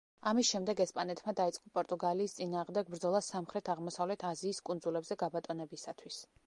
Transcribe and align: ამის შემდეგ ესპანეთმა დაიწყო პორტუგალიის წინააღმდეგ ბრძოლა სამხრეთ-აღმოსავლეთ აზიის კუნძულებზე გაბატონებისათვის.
ამის 0.29 0.45
შემდეგ 0.53 0.79
ესპანეთმა 0.85 1.33
დაიწყო 1.39 1.73
პორტუგალიის 1.75 2.35
წინააღმდეგ 2.39 2.91
ბრძოლა 2.95 3.23
სამხრეთ-აღმოსავლეთ 3.29 4.27
აზიის 4.35 4.65
კუნძულებზე 4.71 5.23
გაბატონებისათვის. 5.25 6.23